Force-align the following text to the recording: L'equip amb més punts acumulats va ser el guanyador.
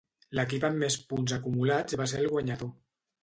L'equip 0.37 0.63
amb 0.69 0.79
més 0.83 0.95
punts 1.11 1.35
acumulats 1.37 1.97
va 2.03 2.07
ser 2.13 2.21
el 2.23 2.31
guanyador. 2.35 2.73